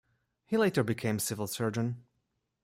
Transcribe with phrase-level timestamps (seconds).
[0.47, 2.03] He later became Civil Surgeon.